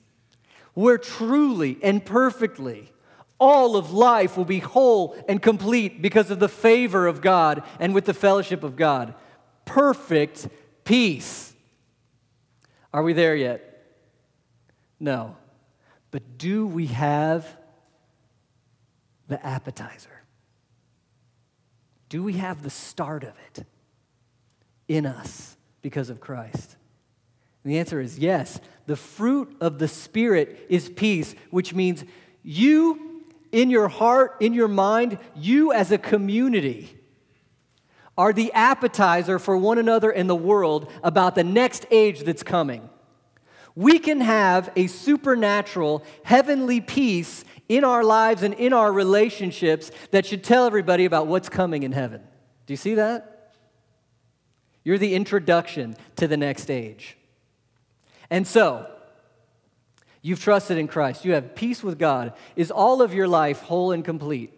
[0.74, 2.92] where truly and perfectly
[3.38, 7.94] all of life will be whole and complete because of the favor of God and
[7.94, 9.14] with the fellowship of God.
[9.64, 10.48] Perfect
[10.84, 11.54] peace.
[12.92, 13.86] Are we there yet?
[14.98, 15.36] No.
[16.10, 17.46] But do we have
[19.28, 20.22] the appetizer?
[22.08, 23.66] Do we have the start of it
[24.88, 26.76] in us because of Christ?
[27.62, 28.60] And the answer is yes.
[28.86, 32.04] The fruit of the Spirit is peace, which means
[32.42, 33.07] you
[33.52, 36.98] in your heart, in your mind, you as a community
[38.16, 42.90] are the appetizer for one another in the world about the next age that's coming.
[43.76, 50.26] We can have a supernatural, heavenly peace in our lives and in our relationships that
[50.26, 52.20] should tell everybody about what's coming in heaven.
[52.66, 53.54] Do you see that?
[54.82, 57.16] You're the introduction to the next age.
[58.30, 58.90] And so,
[60.28, 61.24] You've trusted in Christ.
[61.24, 62.34] You have peace with God.
[62.54, 64.52] Is all of your life whole and complete?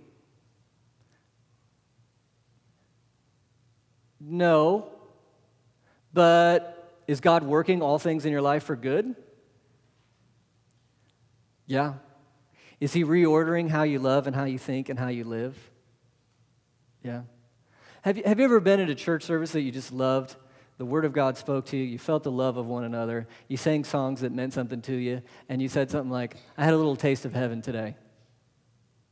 [4.19, 4.91] No.
[6.13, 9.15] But is God working all things in your life for good?
[11.69, 11.95] Yeah.
[12.81, 15.57] Is He reordering how you love and how you think and how you live?
[17.05, 17.23] Yeah.
[18.03, 20.35] Have you, have you ever been at a church service that you just loved?
[20.81, 23.59] The Word of God spoke to you, you felt the love of one another, you
[23.59, 26.77] sang songs that meant something to you, and you said something like, I had a
[26.79, 27.97] little taste of heaven today.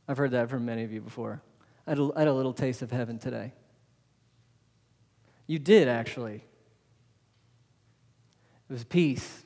[0.07, 1.43] I've heard that from many of you before.
[1.85, 3.53] I had a, I had a little taste of heaven today.
[5.45, 6.43] You did, actually.
[8.67, 9.45] It was peace.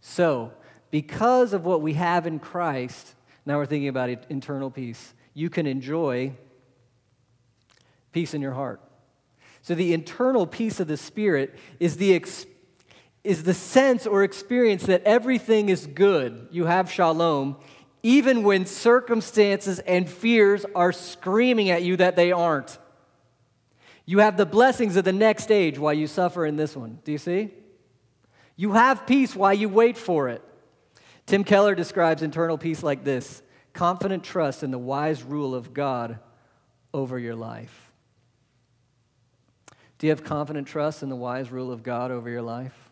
[0.00, 0.52] So,
[0.90, 5.66] because of what we have in Christ, now we're thinking about internal peace, you can
[5.66, 6.32] enjoy
[8.10, 8.80] peace in your heart.
[9.68, 12.46] So the internal peace of the Spirit is the, ex-
[13.22, 16.48] is the sense or experience that everything is good.
[16.50, 17.58] You have shalom,
[18.02, 22.78] even when circumstances and fears are screaming at you that they aren't.
[24.06, 27.00] You have the blessings of the next age while you suffer in this one.
[27.04, 27.50] Do you see?
[28.56, 30.40] You have peace while you wait for it.
[31.26, 33.42] Tim Keller describes internal peace like this
[33.74, 36.20] confident trust in the wise rule of God
[36.94, 37.87] over your life.
[39.98, 42.88] Do you have confident trust in the wise rule of God over your life?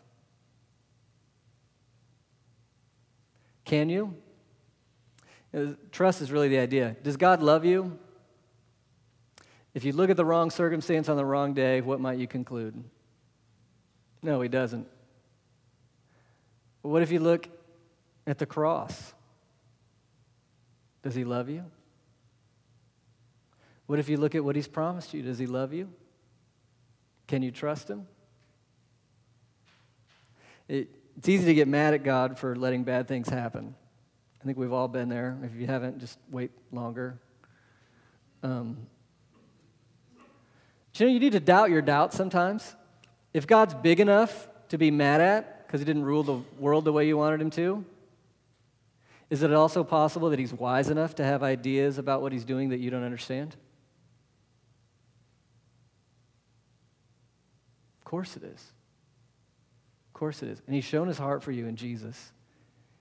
[3.63, 4.15] Can you?
[5.53, 6.95] Uh, Trust is really the idea.
[7.03, 7.97] Does God love you?
[9.73, 12.83] If you look at the wrong circumstance on the wrong day, what might you conclude?
[14.21, 14.87] No, He doesn't.
[16.81, 17.47] What if you look
[18.25, 19.13] at the cross?
[21.03, 21.65] Does He love you?
[23.85, 25.21] What if you look at what He's promised you?
[25.21, 25.89] Does He love you?
[27.27, 28.07] Can you trust Him?
[30.67, 33.75] It, it's easy to get mad at God for letting bad things happen.
[34.41, 35.37] I think we've all been there.
[35.43, 37.19] If you haven't, just wait longer.
[38.43, 38.87] Um,
[40.99, 42.75] you know you need to doubt your doubts sometimes?
[43.33, 46.93] If God's big enough to be mad at because he didn't rule the world the
[46.93, 47.85] way you wanted him to,
[49.29, 52.69] is it also possible that he's wise enough to have ideas about what he's doing
[52.69, 53.55] that you don't understand?
[58.07, 58.71] Course it is.
[60.07, 60.61] Of course it is.
[60.65, 62.31] And he's shown his heart for you in Jesus.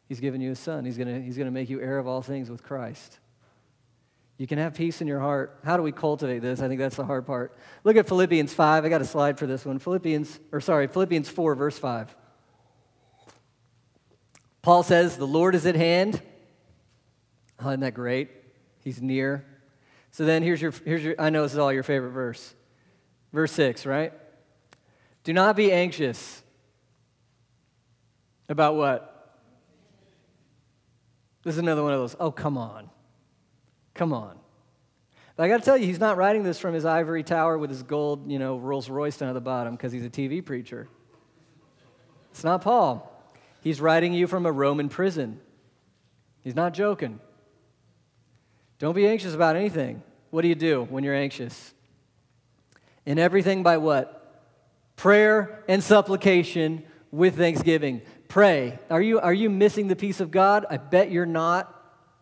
[0.08, 0.84] He's given you a son.
[0.84, 3.20] He's going he's going to make you heir of all things with Christ.
[4.36, 5.60] You can have peace in your heart.
[5.64, 6.60] How do we cultivate this?
[6.60, 7.56] I think that's the hard part.
[7.84, 8.84] Look at Philippians 5.
[8.84, 9.78] I got a slide for this one.
[9.78, 12.14] Philippians, or sorry, Philippians 4, verse 5.
[14.60, 16.20] Paul says, The Lord is at hand.
[17.60, 18.30] Oh, isn't that great?
[18.82, 19.46] He's near.
[20.10, 22.54] So then here's your, here's your, I know this is all your favorite verse.
[23.32, 24.12] Verse 6, right?
[25.26, 26.40] Do not be anxious
[28.48, 29.42] about what?
[31.42, 32.88] This is another one of those, oh, come on.
[33.92, 34.38] Come on.
[35.34, 37.70] But I got to tell you, he's not writing this from his ivory tower with
[37.70, 40.86] his gold, you know, Rolls Royce down at the bottom because he's a TV preacher.
[42.30, 43.12] It's not Paul.
[43.62, 45.40] He's writing you from a Roman prison.
[46.42, 47.18] He's not joking.
[48.78, 50.04] Don't be anxious about anything.
[50.30, 51.74] What do you do when you're anxious?
[53.04, 54.22] In everything by what?
[54.96, 58.02] Prayer and supplication with thanksgiving.
[58.28, 58.78] Pray.
[58.90, 60.66] Are you, are you missing the peace of God?
[60.68, 61.72] I bet you're not,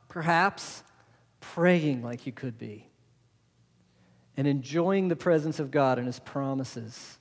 [0.09, 0.83] perhaps.
[1.41, 2.89] Praying like you could be.
[4.37, 7.19] And enjoying the presence of God and His promises.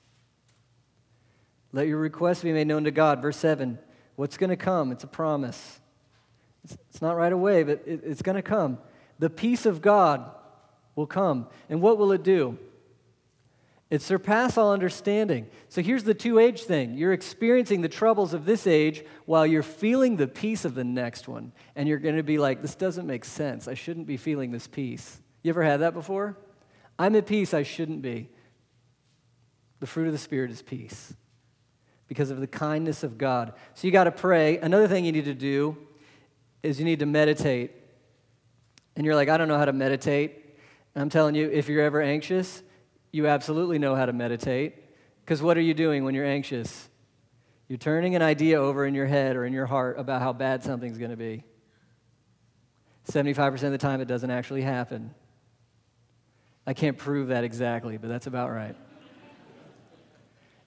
[1.72, 3.22] Let your requests be made known to God.
[3.22, 3.78] Verse 7
[4.16, 4.92] What's going to come?
[4.92, 5.80] It's a promise.
[6.64, 8.78] It's, not right away, but it, it's going to come.
[9.18, 10.30] The peace of God
[10.96, 11.48] will come.
[11.68, 12.58] And what will it do?
[13.94, 15.46] It surpasses all understanding.
[15.68, 19.62] So here's the two age thing you're experiencing the troubles of this age while you're
[19.62, 21.52] feeling the peace of the next one.
[21.76, 23.68] And you're going to be like, this doesn't make sense.
[23.68, 25.20] I shouldn't be feeling this peace.
[25.44, 26.36] You ever had that before?
[26.98, 28.30] I'm at peace, I shouldn't be.
[29.78, 31.14] The fruit of the Spirit is peace
[32.08, 33.52] because of the kindness of God.
[33.74, 34.58] So you got to pray.
[34.58, 35.76] Another thing you need to do
[36.64, 37.70] is you need to meditate.
[38.96, 40.56] And you're like, I don't know how to meditate.
[40.96, 42.64] And I'm telling you, if you're ever anxious,
[43.14, 44.74] you absolutely know how to meditate.
[45.24, 46.88] Because what are you doing when you're anxious?
[47.68, 50.64] You're turning an idea over in your head or in your heart about how bad
[50.64, 51.44] something's going to be.
[53.08, 55.14] 75% of the time, it doesn't actually happen.
[56.66, 58.74] I can't prove that exactly, but that's about right.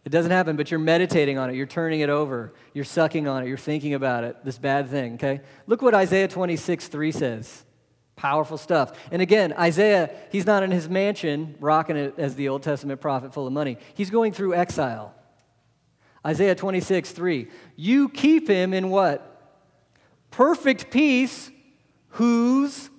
[0.05, 1.57] It doesn't happen, but you're meditating on it.
[1.57, 2.53] You're turning it over.
[2.73, 3.49] You're sucking on it.
[3.49, 5.41] You're thinking about it, this bad thing, okay?
[5.65, 7.65] Look what Isaiah 26, 3 says.
[8.17, 8.97] Powerful stuff.
[9.11, 13.31] And again, Isaiah, he's not in his mansion rocking it as the Old Testament prophet
[13.31, 13.77] full of money.
[13.93, 15.13] He's going through exile.
[16.25, 17.47] Isaiah 26, 3.
[17.75, 19.55] You keep him in what?
[20.31, 21.51] Perfect peace,
[22.09, 22.89] whose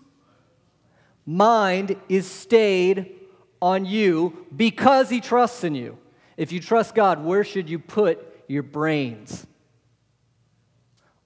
[1.27, 3.17] mind is stayed
[3.61, 5.99] on you because he trusts in you.
[6.37, 9.49] If you trust God, where should you put your brains?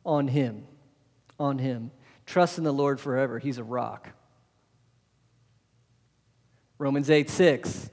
[0.06, 0.64] On him.
[1.38, 1.90] On him.
[2.32, 3.38] Trust in the Lord forever.
[3.38, 4.08] He's a rock.
[6.78, 7.90] Romans 8 6.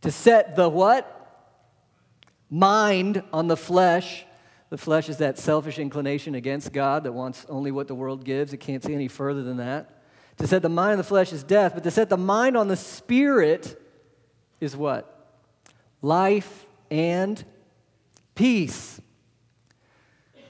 [0.00, 1.54] To set the what?
[2.50, 4.24] Mind on the flesh.
[4.70, 8.52] The flesh is that selfish inclination against God that wants only what the world gives.
[8.52, 10.02] It can't see any further than that.
[10.38, 12.66] To set the mind on the flesh is death, but to set the mind on
[12.66, 13.80] the spirit
[14.60, 15.36] is what?
[16.02, 17.44] Life and
[18.34, 19.00] peace.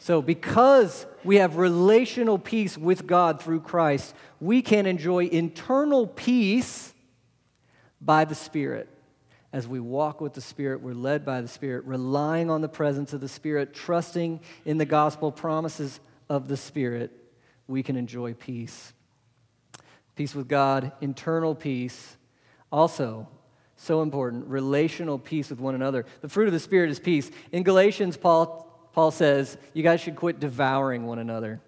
[0.09, 6.95] So, because we have relational peace with God through Christ, we can enjoy internal peace
[8.01, 8.89] by the Spirit.
[9.53, 13.13] As we walk with the Spirit, we're led by the Spirit, relying on the presence
[13.13, 17.11] of the Spirit, trusting in the gospel promises of the Spirit,
[17.67, 18.95] we can enjoy peace.
[20.17, 22.17] Peace with God, internal peace.
[22.73, 23.29] Also,
[23.77, 26.07] so important, relational peace with one another.
[26.23, 27.31] The fruit of the Spirit is peace.
[27.53, 28.68] In Galatians, Paul
[28.99, 31.61] Paul says, you guys should quit devouring one another.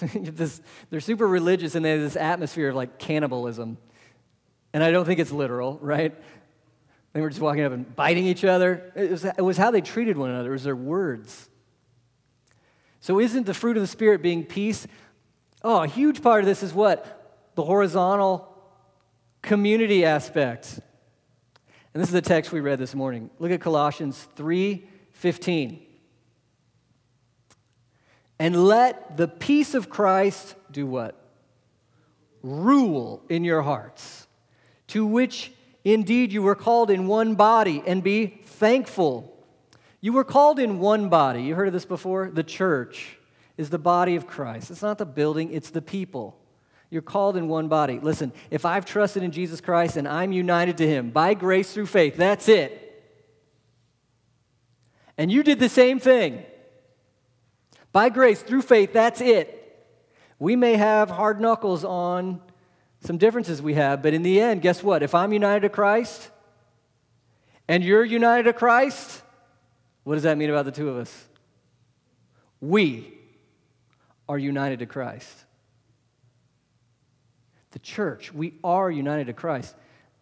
[0.14, 3.76] this, they're super religious and they have this atmosphere of like cannibalism.
[4.72, 6.14] And I don't think it's literal, right?
[7.12, 8.92] They were just walking up and biting each other.
[8.94, 11.50] It was, it was how they treated one another, it was their words.
[13.00, 14.86] So, isn't the fruit of the Spirit being peace?
[15.64, 17.50] Oh, a huge part of this is what?
[17.56, 18.48] The horizontal
[19.42, 20.78] community aspect.
[21.94, 23.28] And this is the text we read this morning.
[23.40, 25.86] Look at Colossians 3 15.
[28.44, 31.18] And let the peace of Christ do what?
[32.42, 34.26] Rule in your hearts,
[34.88, 35.50] to which
[35.82, 39.34] indeed you were called in one body, and be thankful.
[40.02, 41.42] You were called in one body.
[41.42, 42.30] You heard of this before?
[42.30, 43.16] The church
[43.56, 44.70] is the body of Christ.
[44.70, 46.38] It's not the building, it's the people.
[46.90, 47.98] You're called in one body.
[47.98, 51.86] Listen, if I've trusted in Jesus Christ and I'm united to Him by grace through
[51.86, 53.02] faith, that's it.
[55.16, 56.44] And you did the same thing.
[57.94, 59.60] By grace, through faith, that's it.
[60.40, 62.40] We may have hard knuckles on
[63.04, 65.04] some differences we have, but in the end, guess what?
[65.04, 66.28] If I'm united to Christ
[67.68, 69.22] and you're united to Christ,
[70.02, 71.24] what does that mean about the two of us?
[72.60, 73.14] We
[74.28, 75.44] are united to Christ.
[77.70, 79.72] The church, we are united to Christ.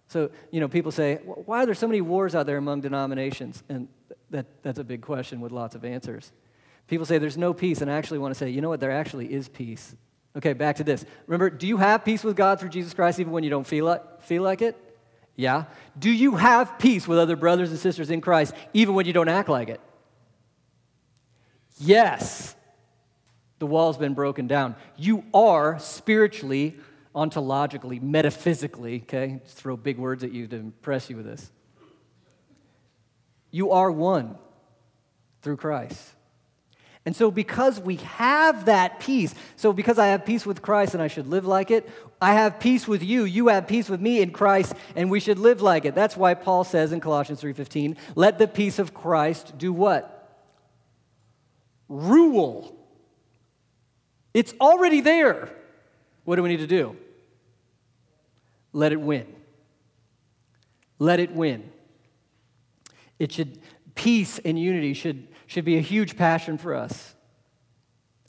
[0.08, 3.62] So, you know, people say, why are there so many wars out there among denominations?
[3.70, 3.88] And
[4.28, 6.32] that, that's a big question with lots of answers.
[6.88, 8.80] People say there's no peace, and I actually want to say, you know what?
[8.80, 9.94] There actually is peace.
[10.36, 11.04] Okay, back to this.
[11.26, 13.84] Remember, do you have peace with God through Jesus Christ even when you don't feel
[13.84, 14.76] like, feel like it?
[15.36, 15.64] Yeah.
[15.98, 19.28] Do you have peace with other brothers and sisters in Christ even when you don't
[19.28, 19.80] act like it?
[21.78, 22.54] Yes.
[23.58, 24.76] The wall's been broken down.
[24.96, 26.76] You are spiritually,
[27.14, 29.40] ontologically, metaphysically, okay?
[29.44, 31.50] Just throw big words at you to impress you with this.
[33.50, 34.36] You are one
[35.42, 36.11] through Christ.
[37.04, 41.02] And so, because we have that peace, so because I have peace with Christ and
[41.02, 41.88] I should live like it,
[42.20, 45.38] I have peace with you, you have peace with me in Christ, and we should
[45.38, 45.96] live like it.
[45.96, 50.18] That's why Paul says in Colossians 3:15, "Let the peace of Christ do what?
[51.88, 52.78] Rule.
[54.32, 55.50] It's already there.
[56.24, 56.96] What do we need to do?
[58.72, 59.26] Let it win.
[60.98, 61.70] Let it win.
[63.18, 63.58] It should
[63.94, 67.14] peace and unity should should be a huge passion for us.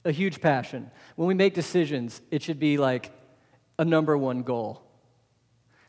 [0.03, 0.91] A huge passion.
[1.15, 3.11] When we make decisions, it should be like
[3.79, 4.81] a number one goal.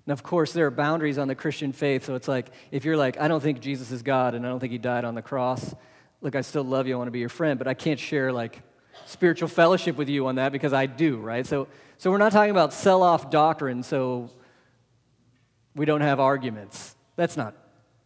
[0.06, 2.96] Now, of course, there are boundaries on the Christian faith, so it's like if you're
[2.96, 5.22] like, I don't think Jesus is God and I don't think he died on the
[5.22, 5.74] cross,
[6.20, 8.32] look, I still love you, I want to be your friend, but I can't share
[8.32, 8.62] like
[9.06, 11.44] spiritual fellowship with you on that because I do, right?
[11.44, 11.66] So,
[11.98, 14.30] so we're not talking about sell off doctrine so
[15.74, 16.94] we don't have arguments.
[17.16, 17.56] That's not,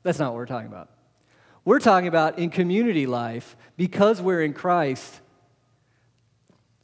[0.02, 0.88] that's not what we're talking about.
[1.68, 5.20] We're talking about in community life, because we're in Christ,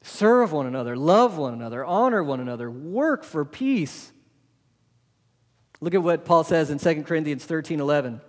[0.03, 4.13] serve one another, love one another, honor one another, work for peace.
[5.81, 8.21] Look at what Paul says in 2 Corinthians 13 11.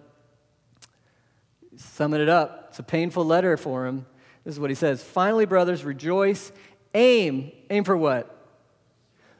[1.75, 4.05] Summing it up, it's a painful letter for him.
[4.45, 6.53] This is what he says Finally, brothers, rejoice.
[6.93, 7.51] Aim.
[7.69, 8.31] Aim for what?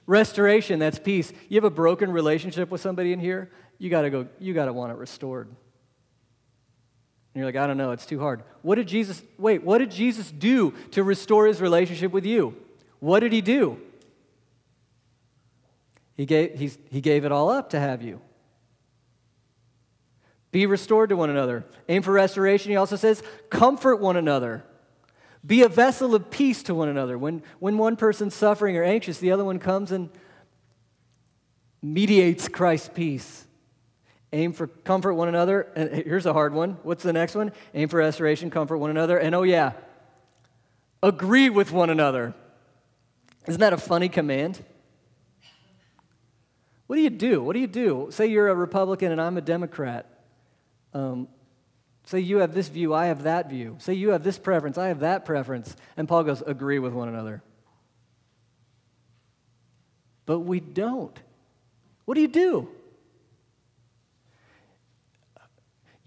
[0.05, 1.31] Restoration, that's peace.
[1.47, 4.91] You have a broken relationship with somebody in here, you gotta go, you gotta want
[4.91, 5.47] it restored.
[7.35, 8.43] And you're like, I don't know, it's too hard.
[8.61, 12.55] What did Jesus, wait, what did Jesus do to restore his relationship with you?
[12.99, 13.77] What did he do?
[16.15, 18.21] He gave, he's, he gave it all up to have you.
[20.53, 21.65] Be restored to one another.
[21.89, 22.71] Aim for restoration.
[22.71, 24.63] He also says, comfort one another.
[25.45, 27.17] Be a vessel of peace to one another.
[27.17, 30.09] When, when one person's suffering or anxious, the other one comes and
[31.81, 33.44] mediates Christ's peace.
[34.35, 35.61] Aim for comfort one another.
[35.77, 36.71] And here's a hard one.
[36.83, 37.53] What's the next one?
[37.73, 39.17] Aim for restoration, comfort one another.
[39.17, 39.71] And oh, yeah,
[41.01, 42.33] agree with one another.
[43.47, 44.61] Isn't that a funny command?
[46.87, 47.41] What do you do?
[47.41, 48.07] What do you do?
[48.09, 50.05] Say you're a Republican and I'm a Democrat.
[50.93, 51.29] Um,
[52.03, 53.77] say you have this view, I have that view.
[53.79, 55.77] Say you have this preference, I have that preference.
[55.95, 57.41] And Paul goes, agree with one another.
[60.25, 61.17] But we don't.
[62.03, 62.67] What do you do?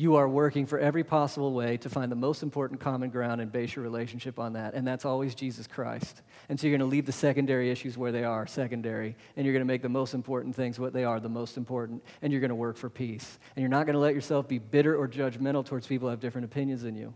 [0.00, 3.50] You are working for every possible way to find the most important common ground and
[3.50, 4.74] base your relationship on that.
[4.74, 6.22] And that's always Jesus Christ.
[6.48, 9.16] And so you're going to leave the secondary issues where they are secondary.
[9.36, 12.04] And you're going to make the most important things what they are the most important.
[12.22, 13.40] And you're going to work for peace.
[13.56, 16.20] And you're not going to let yourself be bitter or judgmental towards people who have
[16.20, 17.12] different opinions than you.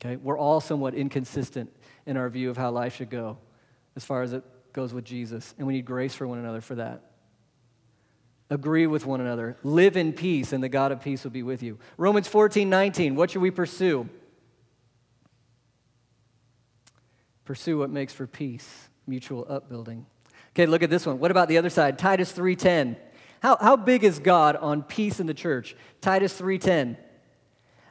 [0.00, 0.14] Okay?
[0.14, 1.68] We're all somewhat inconsistent
[2.06, 3.38] in our view of how life should go
[3.96, 5.52] as far as it goes with Jesus.
[5.58, 7.11] And we need grace for one another for that
[8.52, 11.62] agree with one another, live in peace, and the God of peace will be with
[11.62, 11.78] you.
[11.96, 14.06] Romans 14, 19, what should we pursue?
[17.46, 20.04] Pursue what makes for peace, mutual upbuilding.
[20.50, 21.18] Okay, look at this one.
[21.18, 21.98] What about the other side?
[21.98, 22.96] Titus 3:10.
[23.40, 25.74] How, how big is God on peace in the church?
[26.02, 26.98] Titus 3:10.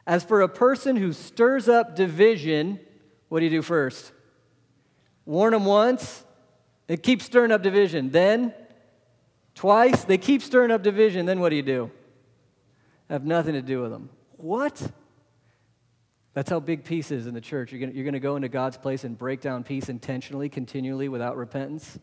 [0.06, 2.78] As for a person who stirs up division,
[3.28, 4.12] What do you do first?
[5.24, 6.24] Warn them once,
[6.88, 8.10] and keep stirring up division.
[8.10, 8.54] Then,
[9.54, 11.26] twice, they keep stirring up division.
[11.26, 11.90] Then what do you do?
[13.08, 14.10] Have nothing to do with them.
[14.36, 14.90] What?
[16.34, 17.72] That's how big peace is in the church.
[17.72, 21.98] You're going to go into God's place and break down peace intentionally, continually, without repentance.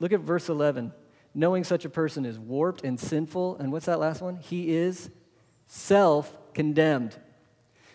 [0.00, 0.92] Look at verse 11.
[1.34, 4.36] Knowing such a person is warped and sinful, and what's that last one?
[4.36, 5.10] He is
[5.66, 7.16] self condemned.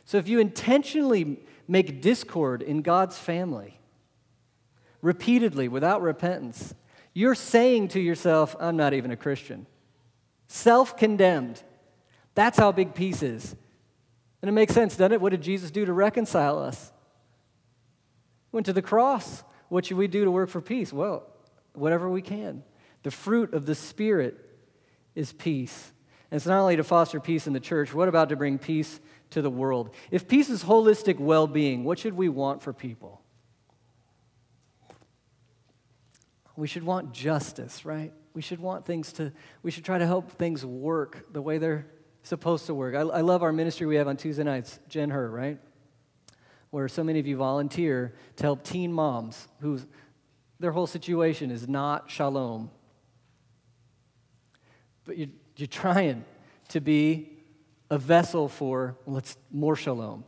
[0.05, 3.79] So if you intentionally make discord in God's family,
[5.01, 6.73] repeatedly, without repentance,
[7.17, 9.65] you're saying to yourself, I'm not even a Christian.
[10.47, 11.63] Self condemned.
[12.35, 13.55] That's how big peace is.
[14.39, 15.19] And it makes sense, doesn't it?
[15.19, 16.91] What did Jesus do to reconcile us?
[18.51, 19.43] Went to the cross.
[19.69, 20.93] What should we do to work for peace?
[20.93, 21.25] Well,
[21.73, 22.61] whatever we can.
[23.01, 24.37] The fruit of the Spirit
[25.15, 25.91] is peace.
[26.29, 28.99] And it's not only to foster peace in the church, what about to bring peace
[29.31, 29.89] to the world?
[30.11, 33.23] If peace is holistic well being, what should we want for people?
[36.57, 38.11] We should want justice, right?
[38.33, 39.31] We should want things to,
[39.61, 41.85] we should try to help things work the way they're
[42.23, 42.95] supposed to work.
[42.95, 45.59] I, I love our ministry we have on Tuesday nights, Jen Her, right?
[46.71, 49.85] Where so many of you volunteer to help teen moms whose
[50.59, 52.71] their whole situation is not shalom.
[55.05, 56.25] But you, you're trying
[56.69, 57.29] to be
[57.91, 60.23] a vessel for let's more shalom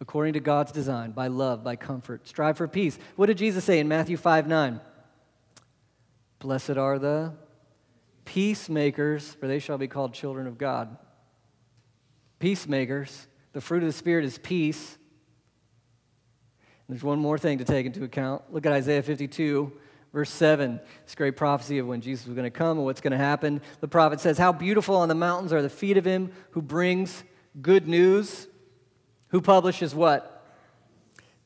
[0.00, 2.26] according to God's design, by love, by comfort.
[2.26, 2.98] Strive for peace.
[3.16, 4.80] What did Jesus say in Matthew 5 9?
[6.44, 7.32] Blessed are the
[8.26, 10.94] peacemakers, for they shall be called children of God.
[12.38, 13.28] Peacemakers.
[13.54, 14.98] The fruit of the Spirit is peace.
[16.86, 18.42] And there's one more thing to take into account.
[18.52, 19.72] Look at Isaiah 52,
[20.12, 20.80] verse 7.
[21.06, 23.62] This great prophecy of when Jesus was going to come and what's going to happen.
[23.80, 27.24] The prophet says, How beautiful on the mountains are the feet of him who brings
[27.62, 28.48] good news.
[29.28, 30.46] Who publishes what?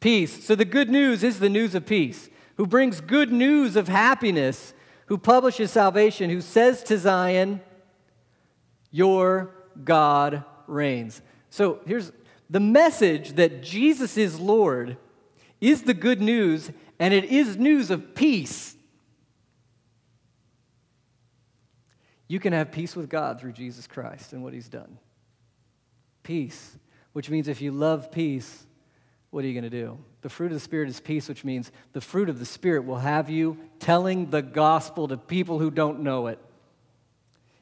[0.00, 0.44] Peace.
[0.44, 2.28] So the good news is the news of peace.
[2.56, 4.74] Who brings good news of happiness.
[5.08, 6.30] Who publishes salvation.
[6.30, 7.60] Who says to Zion,
[8.90, 11.20] Your God reigns.
[11.50, 12.12] So here's
[12.50, 14.96] the message that Jesus is Lord
[15.60, 18.76] is the good news, and it is news of peace.
[22.28, 24.98] You can have peace with God through Jesus Christ and what He's done.
[26.22, 26.76] Peace,
[27.12, 28.66] which means if you love peace,
[29.30, 29.98] what are you going to do?
[30.20, 32.98] The fruit of the Spirit is peace, which means the fruit of the Spirit will
[32.98, 36.40] have you telling the gospel to people who don't know it.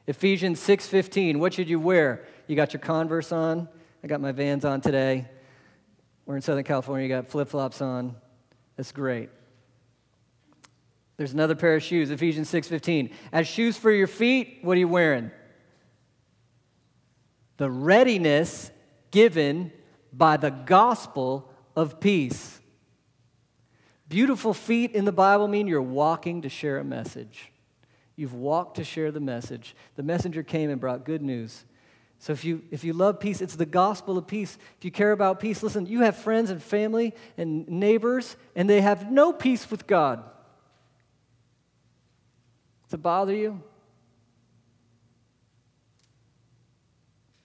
[0.07, 2.25] Ephesians 6:15, what should you wear?
[2.47, 3.67] You got your Converse on?
[4.03, 5.27] I got my Vans on today.
[6.25, 8.15] We're in Southern California, you got flip flops on.
[8.75, 9.29] That's great.
[11.17, 13.11] There's another pair of shoes, Ephesians 6:15.
[13.31, 15.31] As shoes for your feet, what are you wearing?
[17.57, 18.71] The readiness
[19.11, 19.71] given
[20.13, 22.59] by the gospel of peace.
[24.09, 27.51] Beautiful feet in the Bible mean you're walking to share a message.
[28.15, 29.75] You've walked to share the message.
[29.95, 31.65] The messenger came and brought good news.
[32.17, 34.57] So if you if you love peace, it's the gospel of peace.
[34.79, 38.81] If you care about peace, listen, you have friends and family and neighbors and they
[38.81, 40.23] have no peace with God.
[42.85, 43.61] Does it bother you?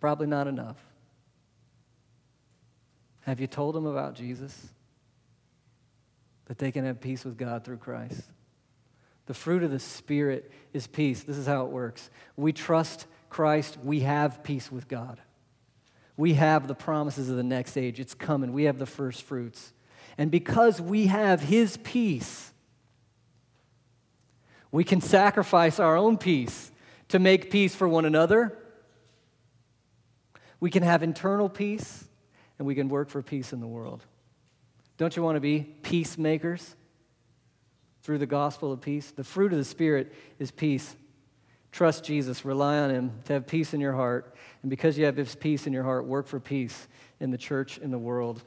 [0.01, 0.79] Probably not enough.
[3.23, 4.69] Have you told them about Jesus?
[6.47, 8.23] That they can have peace with God through Christ.
[9.27, 11.23] The fruit of the Spirit is peace.
[11.23, 12.11] This is how it works.
[12.37, 15.21] We trust Christ, we have peace with God.
[16.17, 17.99] We have the promises of the next age.
[17.99, 18.53] It's coming.
[18.53, 19.73] We have the first fruits.
[20.19, 22.53] And because we have His peace,
[24.71, 26.71] we can sacrifice our own peace
[27.09, 28.59] to make peace for one another.
[30.61, 32.05] We can have internal peace,
[32.63, 34.07] and we can work for peace in the world.
[34.97, 36.77] Don't you want to be peacemakers
[38.05, 39.11] through the gospel of peace?
[39.11, 40.95] The fruit of the Spirit is peace.
[41.73, 44.37] Trust Jesus, rely on Him to have peace in your heart.
[44.63, 46.87] And because you have this peace in your heart, work for peace
[47.19, 48.41] in the church, in the world.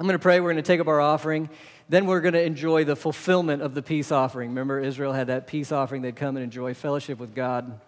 [0.00, 0.40] I'm going to pray.
[0.40, 1.48] We're going to take up our offering.
[1.88, 4.48] Then we're going to enjoy the fulfillment of the peace offering.
[4.48, 6.02] Remember, Israel had that peace offering.
[6.02, 7.80] They'd come and enjoy fellowship with God.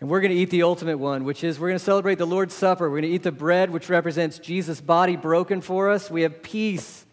[0.00, 2.26] And we're going to eat the ultimate one, which is we're going to celebrate the
[2.26, 2.88] Lord's Supper.
[2.88, 6.10] We're going to eat the bread, which represents Jesus' body broken for us.
[6.10, 7.04] We have peace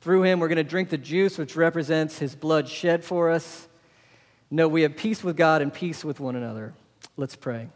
[0.00, 0.40] through him.
[0.40, 3.68] We're going to drink the juice, which represents his blood shed for us.
[4.50, 6.74] No, we have peace with God and peace with one another.
[7.16, 7.68] Let's pray.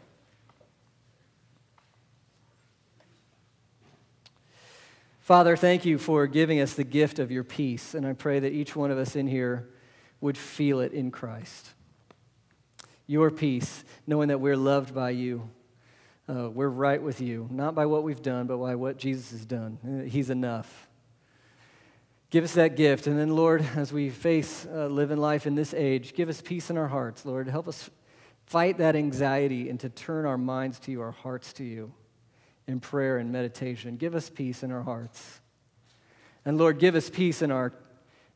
[5.21, 8.51] Father, thank you for giving us the gift of your peace, and I pray that
[8.51, 9.69] each one of us in here
[10.21, 11.73] would feel it in Christ.
[13.07, 15.49] Your peace, knowing that we're loved by you.
[16.29, 19.45] uh, we're right with you, not by what we've done, but by what Jesus has
[19.45, 19.77] done.
[19.83, 20.89] Uh, he's enough.
[22.29, 23.07] Give us that gift.
[23.07, 26.69] And then, Lord, as we face uh, living life in this age, give us peace
[26.69, 27.47] in our hearts, Lord.
[27.47, 27.89] Help us
[28.45, 31.93] fight that anxiety and to turn our minds to you, our hearts to you
[32.67, 33.95] in prayer and meditation.
[33.95, 35.39] Give us peace in our hearts.
[36.43, 37.73] And Lord, give us peace in our,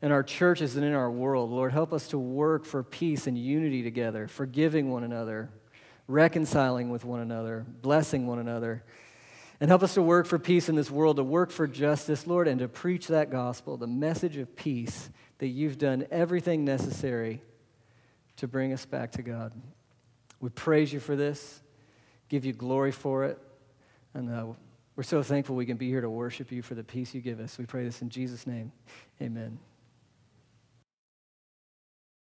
[0.02, 1.52] in our churches and in our world.
[1.52, 5.50] Lord, help us to work for peace and unity together, forgiving one another,
[6.08, 8.84] reconciling with one another, blessing one another.
[9.60, 12.48] And help us to work for peace in this world, to work for justice, Lord,
[12.48, 17.44] and to preach that gospel, the message of peace that you've done everything necessary
[18.38, 19.54] to bring us back to God.
[20.40, 21.62] We praise you for this,
[22.28, 23.38] give you glory for it,
[24.16, 24.48] and uh,
[24.96, 27.40] we're so thankful we can be here to worship you for the peace you give
[27.40, 27.60] us.
[27.60, 28.72] We pray this in Jesus' name.
[29.22, 29.60] Amen.